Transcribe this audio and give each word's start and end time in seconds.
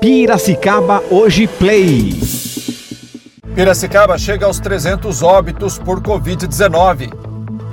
Piracicaba 0.00 1.02
Hoje 1.10 1.46
Play. 1.46 2.12
Piracicaba 3.54 4.18
chega 4.18 4.46
aos 4.46 4.60
300 4.60 5.22
óbitos 5.22 5.78
por 5.78 6.02
Covid-19. 6.02 7.10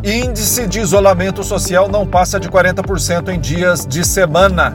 Índice 0.04 0.65
de 0.68 0.79
isolamento 0.79 1.44
social 1.44 1.89
não 1.89 2.07
passa 2.07 2.39
de 2.39 2.49
40% 2.49 3.29
em 3.29 3.39
dias 3.39 3.86
de 3.86 4.05
semana. 4.05 4.73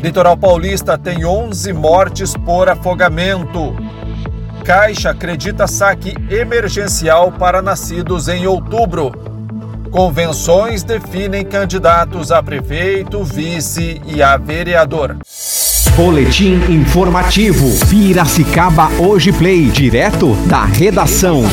Litoral 0.00 0.36
Paulista 0.36 0.98
tem 0.98 1.24
11 1.24 1.72
mortes 1.72 2.34
por 2.34 2.68
afogamento. 2.68 3.74
Caixa 4.64 5.10
acredita 5.10 5.66
saque 5.66 6.14
emergencial 6.28 7.30
para 7.32 7.62
nascidos 7.62 8.28
em 8.28 8.46
outubro. 8.46 9.12
Convenções 9.90 10.82
definem 10.82 11.44
candidatos 11.44 12.32
a 12.32 12.42
prefeito, 12.42 13.22
vice 13.22 14.02
e 14.06 14.20
a 14.20 14.36
vereador. 14.36 15.16
Boletim 15.90 16.54
informativo. 16.68 17.66
Piracicaba 17.88 18.88
Hoje 18.98 19.32
Play. 19.32 19.66
Direto 19.66 20.34
da 20.46 20.64
redação. 20.64 21.44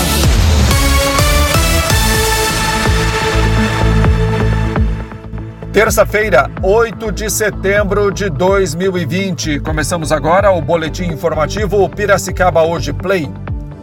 Terça-feira, 5.71 6.49
8 6.63 7.11
de 7.11 7.29
setembro 7.29 8.11
de 8.11 8.29
2020. 8.29 9.59
Começamos 9.59 10.11
agora 10.11 10.51
o 10.51 10.61
boletim 10.61 11.05
informativo 11.05 11.87
Piracicaba 11.87 12.63
Hoje 12.63 12.91
Play. 12.91 13.31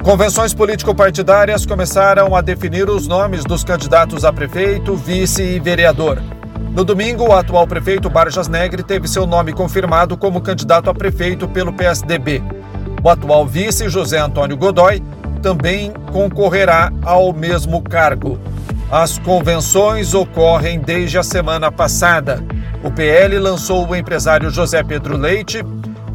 Convenções 0.02 0.52
político-partidárias 0.52 1.64
começaram 1.64 2.34
a 2.34 2.40
definir 2.40 2.90
os 2.90 3.06
nomes 3.06 3.44
dos 3.44 3.62
candidatos 3.62 4.24
a 4.24 4.32
prefeito, 4.32 4.96
vice 4.96 5.42
e 5.42 5.60
vereador. 5.60 6.20
No 6.70 6.84
domingo, 6.84 7.28
o 7.28 7.32
atual 7.32 7.66
prefeito 7.66 8.08
Barjas 8.08 8.48
Negre 8.48 8.82
teve 8.82 9.08
seu 9.08 9.26
nome 9.26 9.52
confirmado 9.52 10.16
como 10.16 10.40
candidato 10.40 10.88
a 10.88 10.94
prefeito 10.94 11.48
pelo 11.48 11.72
PSDB. 11.72 12.42
O 13.02 13.08
atual 13.08 13.46
vice, 13.46 13.88
José 13.88 14.18
Antônio 14.18 14.56
Godoy, 14.56 15.02
também 15.42 15.92
concorrerá 16.12 16.92
ao 17.02 17.32
mesmo 17.32 17.82
cargo. 17.82 18.38
As 18.90 19.18
convenções 19.18 20.14
ocorrem 20.14 20.78
desde 20.78 21.18
a 21.18 21.22
semana 21.22 21.70
passada. 21.70 22.42
O 22.82 22.90
PL 22.90 23.38
lançou 23.38 23.86
o 23.86 23.94
empresário 23.94 24.50
José 24.50 24.82
Pedro 24.82 25.16
Leite 25.16 25.64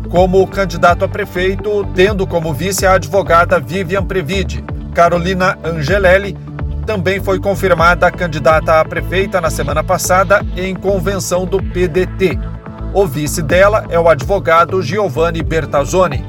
como 0.09 0.45
candidato 0.47 1.03
a 1.03 1.07
prefeito, 1.07 1.87
tendo 1.95 2.27
como 2.27 2.53
vice 2.53 2.85
a 2.85 2.93
advogada 2.93 3.59
Vivian 3.59 4.03
Previde. 4.03 4.63
Carolina 4.93 5.57
Angelelli 5.63 6.37
também 6.85 7.21
foi 7.21 7.39
confirmada 7.39 8.11
candidata 8.11 8.79
a 8.79 8.85
prefeita 8.85 9.39
na 9.39 9.49
semana 9.49 9.83
passada 9.83 10.45
em 10.55 10.75
convenção 10.75 11.45
do 11.45 11.61
PDT. 11.61 12.37
O 12.93 13.07
vice 13.07 13.41
dela 13.41 13.85
é 13.89 13.99
o 13.99 14.07
advogado 14.07 14.81
Giovanni 14.81 15.41
Bertazzoni. 15.41 16.23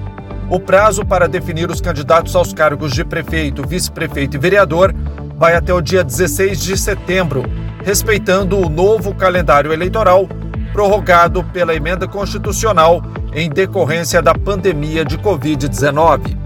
O 0.48 0.60
prazo 0.60 1.04
para 1.04 1.28
definir 1.28 1.70
os 1.70 1.80
candidatos 1.80 2.34
aos 2.36 2.52
cargos 2.52 2.92
de 2.92 3.04
prefeito, 3.04 3.66
vice-prefeito 3.66 4.36
e 4.36 4.40
vereador 4.40 4.94
vai 5.36 5.56
até 5.56 5.72
o 5.74 5.80
dia 5.80 6.04
16 6.04 6.60
de 6.60 6.76
setembro, 6.76 7.42
respeitando 7.82 8.58
o 8.58 8.68
novo 8.68 9.14
calendário 9.14 9.72
eleitoral 9.72 10.28
prorrogado 10.72 11.44
pela 11.44 11.74
emenda 11.74 12.06
constitucional 12.06 13.02
em 13.32 13.48
decorrência 13.48 14.22
da 14.22 14.34
pandemia 14.34 15.04
de 15.04 15.18
Covid-19. 15.18 16.43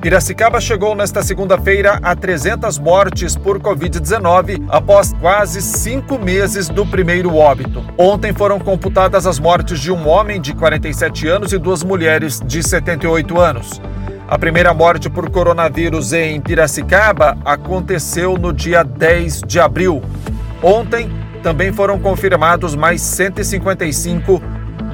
Piracicaba 0.00 0.62
chegou 0.62 0.94
nesta 0.94 1.22
segunda-feira 1.22 2.00
a 2.02 2.16
300 2.16 2.78
mortes 2.78 3.36
por 3.36 3.60
Covid-19 3.60 4.64
após 4.70 5.12
quase 5.20 5.60
cinco 5.60 6.18
meses 6.18 6.70
do 6.70 6.86
primeiro 6.86 7.36
óbito. 7.36 7.84
Ontem 7.98 8.32
foram 8.32 8.58
computadas 8.58 9.26
as 9.26 9.38
mortes 9.38 9.78
de 9.78 9.92
um 9.92 10.08
homem 10.08 10.40
de 10.40 10.54
47 10.54 11.28
anos 11.28 11.52
e 11.52 11.58
duas 11.58 11.84
mulheres 11.84 12.40
de 12.42 12.62
78 12.62 13.38
anos. 13.38 13.78
A 14.26 14.38
primeira 14.38 14.72
morte 14.72 15.10
por 15.10 15.28
coronavírus 15.28 16.14
em 16.14 16.40
Piracicaba 16.40 17.36
aconteceu 17.44 18.38
no 18.38 18.54
dia 18.54 18.82
10 18.82 19.42
de 19.46 19.60
abril. 19.60 20.00
Ontem 20.62 21.10
também 21.42 21.72
foram 21.72 21.98
confirmados 21.98 22.74
mais 22.74 23.02
155 23.02 24.40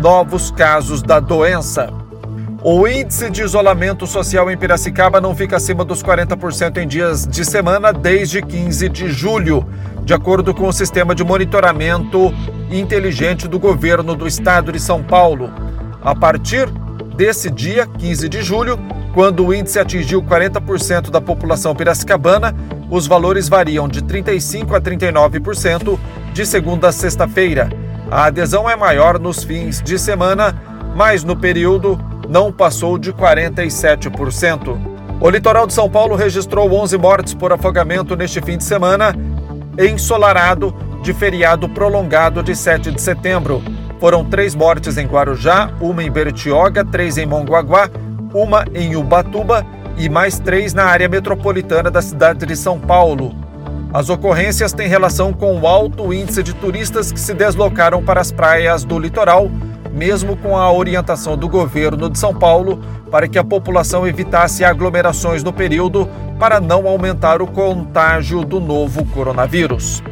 novos 0.00 0.50
casos 0.50 1.00
da 1.00 1.20
doença. 1.20 2.05
O 2.62 2.88
índice 2.88 3.30
de 3.30 3.42
isolamento 3.42 4.06
social 4.06 4.50
em 4.50 4.56
Piracicaba 4.56 5.20
não 5.20 5.36
fica 5.36 5.56
acima 5.56 5.84
dos 5.84 6.02
40% 6.02 6.78
em 6.78 6.88
dias 6.88 7.26
de 7.26 7.44
semana 7.44 7.92
desde 7.92 8.40
15 8.42 8.88
de 8.88 9.08
julho, 9.10 9.66
de 10.02 10.14
acordo 10.14 10.54
com 10.54 10.66
o 10.66 10.72
sistema 10.72 11.14
de 11.14 11.22
monitoramento 11.22 12.32
inteligente 12.70 13.46
do 13.46 13.58
governo 13.58 14.14
do 14.14 14.26
estado 14.26 14.72
de 14.72 14.80
São 14.80 15.02
Paulo. 15.02 15.50
A 16.02 16.14
partir 16.14 16.68
desse 17.14 17.50
dia, 17.50 17.86
15 17.86 18.28
de 18.28 18.42
julho, 18.42 18.78
quando 19.14 19.46
o 19.46 19.54
índice 19.54 19.78
atingiu 19.78 20.22
40% 20.22 21.10
da 21.10 21.20
população 21.20 21.74
piracicabana, 21.74 22.54
os 22.90 23.06
valores 23.06 23.48
variam 23.48 23.86
de 23.86 24.02
35% 24.02 24.74
a 24.74 24.80
39% 24.80 25.98
de 26.32 26.46
segunda 26.46 26.88
a 26.88 26.92
sexta-feira. 26.92 27.68
A 28.10 28.24
adesão 28.26 28.68
é 28.68 28.74
maior 28.76 29.18
nos 29.18 29.44
fins 29.44 29.82
de 29.82 29.98
semana, 29.98 30.54
mas 30.94 31.22
no 31.22 31.36
período 31.36 31.98
não 32.28 32.52
passou 32.52 32.98
de 32.98 33.12
47%. 33.12 34.78
O 35.20 35.30
litoral 35.30 35.66
de 35.66 35.72
São 35.72 35.88
Paulo 35.88 36.14
registrou 36.14 36.72
11 36.72 36.98
mortes 36.98 37.34
por 37.34 37.52
afogamento 37.52 38.16
neste 38.16 38.40
fim 38.40 38.58
de 38.58 38.64
semana, 38.64 39.14
ensolarado 39.78 40.74
de 41.02 41.14
feriado 41.14 41.68
prolongado 41.68 42.42
de 42.42 42.54
7 42.54 42.90
de 42.90 43.00
setembro. 43.00 43.62
Foram 44.00 44.24
três 44.24 44.54
mortes 44.54 44.98
em 44.98 45.06
Guarujá, 45.06 45.70
uma 45.80 46.02
em 46.02 46.10
Bertioga, 46.10 46.84
três 46.84 47.16
em 47.16 47.24
Mongaguá 47.24 47.88
uma 48.36 48.64
em 48.74 48.96
Ubatuba 48.96 49.64
e 49.96 50.08
mais 50.08 50.38
três 50.38 50.74
na 50.74 50.84
área 50.84 51.08
metropolitana 51.08 51.90
da 51.90 52.02
cidade 52.02 52.44
de 52.44 52.54
São 52.54 52.78
Paulo. 52.78 53.34
As 53.92 54.10
ocorrências 54.10 54.72
têm 54.72 54.88
relação 54.88 55.32
com 55.32 55.58
o 55.58 55.66
alto 55.66 56.12
índice 56.12 56.42
de 56.42 56.54
turistas 56.54 57.10
que 57.10 57.18
se 57.18 57.32
deslocaram 57.32 58.04
para 58.04 58.20
as 58.20 58.30
praias 58.30 58.84
do 58.84 58.98
litoral, 58.98 59.50
mesmo 59.96 60.36
com 60.36 60.58
a 60.58 60.70
orientação 60.70 61.38
do 61.38 61.48
governo 61.48 62.10
de 62.10 62.18
São 62.18 62.34
Paulo 62.34 62.78
para 63.10 63.26
que 63.26 63.38
a 63.38 63.44
população 63.44 64.06
evitasse 64.06 64.62
aglomerações 64.62 65.42
no 65.42 65.54
período 65.54 66.06
para 66.38 66.60
não 66.60 66.86
aumentar 66.86 67.40
o 67.40 67.46
contágio 67.46 68.44
do 68.44 68.60
novo 68.60 69.06
coronavírus. 69.06 70.02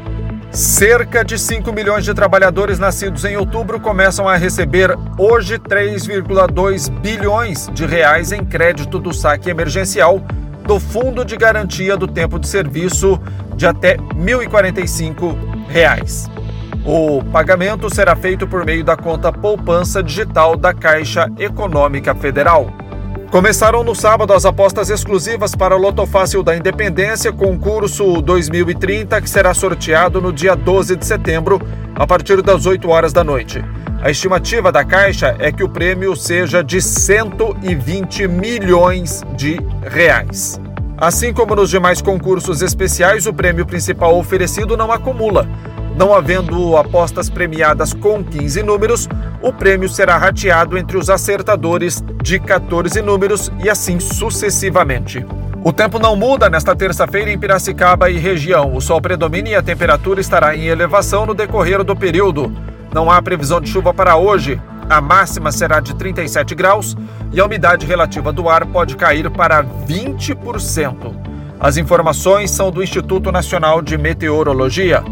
Cerca 0.50 1.23
de 1.23 1.39
5 1.39 1.71
milhões 1.71 2.05
de 2.05 2.15
trabalhadores 2.15 2.78
nascidos 2.78 3.25
em 3.25 3.37
outubro 3.37 3.78
começam 3.78 4.27
a 4.27 4.37
receber 4.37 4.97
hoje 5.19 5.59
3,2 5.59 6.89
bilhões 7.00 7.69
de 7.75 7.84
reais 7.84 8.33
em 8.33 8.43
crédito 8.43 8.99
do 8.99 9.12
saque 9.12 9.50
emergencial 9.50 10.23
do 10.65 10.81
Fundo 10.81 11.25
de 11.25 11.37
Garantia 11.37 11.94
do 11.94 12.06
Tempo 12.06 12.39
de 12.39 12.49
Serviço 12.49 13.21
de 13.55 13.67
até 13.67 13.97
1.045 13.97 15.37
reais. 15.69 16.31
O 16.87 17.25
pagamento 17.25 17.93
será 17.93 18.15
feito 18.15 18.47
por 18.47 18.62
meio 18.67 18.84
da 18.84 18.95
conta 18.95 19.33
poupança 19.33 20.03
digital 20.03 20.55
da 20.55 20.75
Caixa 20.75 21.31
Econômica 21.39 22.15
Federal. 22.15 22.71
Começaram 23.31 23.83
no 23.83 23.95
sábado 23.95 24.34
as 24.34 24.45
apostas 24.45 24.91
exclusivas 24.91 25.55
para 25.55 25.75
o 25.75 25.78
Loto 25.78 26.05
Fácil 26.05 26.43
da 26.43 26.55
Independência, 26.55 27.33
concurso 27.33 28.21
2030, 28.21 29.19
que 29.23 29.31
será 29.31 29.55
sorteado 29.55 30.21
no 30.21 30.31
dia 30.31 30.55
12 30.55 30.94
de 30.97 31.06
setembro, 31.06 31.59
a 31.94 32.06
partir 32.06 32.43
das 32.43 32.67
8 32.67 32.87
horas 32.91 33.15
da 33.15 33.25
noite. 33.25 33.65
A 34.03 34.11
estimativa 34.11 34.71
da 34.71 34.84
Caixa 34.84 35.34
é 35.39 35.50
que 35.50 35.65
o 35.65 35.69
prêmio 35.71 36.15
seja 36.15 36.62
de 36.62 36.83
120 36.83 38.28
milhões 38.28 39.23
de 39.34 39.59
reais. 39.83 40.61
Assim 40.99 41.33
como 41.33 41.56
nos 41.56 41.71
demais 41.71 42.03
concursos 42.03 42.61
especiais, 42.61 43.27
o 43.27 43.33
prêmio 43.33 43.65
principal 43.65 44.19
oferecido 44.19 44.77
não 44.77 44.93
acumula. 44.93 45.49
Não 45.97 46.12
havendo 46.12 46.77
apostas 46.77 47.31
premiadas 47.31 47.93
com 47.93 48.22
15 48.25 48.62
números, 48.65 49.09
o 49.41 49.53
prêmio 49.53 49.88
será 49.88 50.16
rateado 50.16 50.77
entre 50.77 50.97
os 50.97 51.09
acertadores 51.09 52.02
de 52.23 52.41
14 52.41 53.00
números 53.00 53.52
e 53.62 53.70
assim 53.70 54.00
sucessivamente. 54.00 55.25
O 55.62 55.73
tempo 55.73 55.99
não 55.99 56.17
muda 56.17 56.50
nesta 56.50 56.75
terça-feira 56.75 57.31
em 57.31 57.38
Piracicaba 57.38 58.11
e 58.11 58.19
região. 58.19 58.75
O 58.75 58.81
sol 58.81 59.00
predomina 59.00 59.50
e 59.50 59.55
a 59.55 59.62
temperatura 59.62 60.20
estará 60.20 60.56
em 60.56 60.67
elevação 60.67 61.25
no 61.25 61.32
decorrer 61.32 61.82
do 61.85 61.94
período. 61.94 62.52
Não 62.93 63.11
há 63.11 63.23
previsão 63.23 63.61
de 63.61 63.70
chuva 63.70 63.94
para 63.94 64.17
hoje. 64.17 64.61
A 64.91 65.00
máxima 65.00 65.50
será 65.50 65.81
de 65.81 65.94
37 65.94 66.55
graus 66.55 66.96
e 67.32 67.41
a 67.41 67.46
umidade 67.46 67.87
relativa 67.87 68.32
do 68.32 68.49
ar 68.49 68.67
pode 68.67 68.96
cair 68.96 69.31
para 69.31 69.64
20%. 69.64 71.14
As 71.58 71.76
informações 71.76 72.50
são 72.50 72.70
do 72.70 72.82
Instituto 72.82 73.32
Nacional 73.32 73.81
de 73.81 73.96
Meteorologia. 73.96 75.02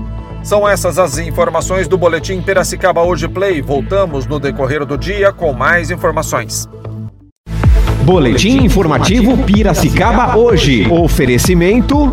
São 0.42 0.68
essas 0.68 0.98
as 0.98 1.18
informações 1.18 1.86
do 1.86 1.96
Boletim 1.96 2.42
Piracicaba 2.42 3.02
Hoje 3.02 3.28
Play. 3.28 3.62
Voltamos 3.62 4.26
no 4.26 4.40
decorrer 4.40 4.84
do 4.84 4.98
dia 4.98 5.32
com 5.32 5.52
mais 5.52 5.90
informações. 5.90 6.68
Boletim 8.04 8.64
informativo 8.64 9.38
Piracicaba 9.44 10.36
Hoje. 10.36 10.88
Oferecimento. 10.90 12.12